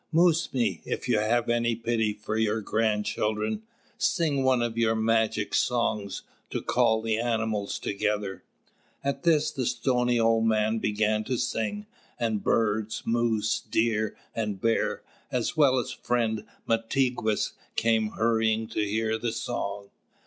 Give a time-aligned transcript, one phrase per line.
[0.11, 3.61] "Mūs mī, if you have any pity for your grandchildren,
[3.99, 8.41] sing one of your magic songs to call the animals together."
[9.03, 11.85] At this the stony old man began to sing,
[12.19, 19.19] and Birds, Moose, Deer, and Bear, as well as friend Mātigwess, came hurrying to hear
[19.19, 19.91] the song.